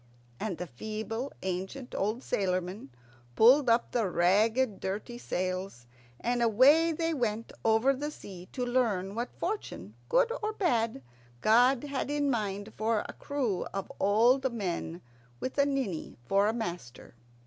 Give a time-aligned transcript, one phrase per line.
[0.39, 2.89] And the feeble, ancient, old sailormen
[3.35, 5.85] pulled up the ragged, dirty sails,
[6.19, 11.03] and away they went over the sea to learn what fortune, good or bad,
[11.41, 15.03] God had in mind for a crew of old men
[15.39, 17.13] with a ninny for a master.